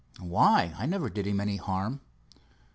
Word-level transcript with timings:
"Why? 0.19 0.73
I 0.79 0.87
never 0.87 1.11
did 1.11 1.27
him 1.27 1.39
any 1.39 1.57
harm." 1.57 2.01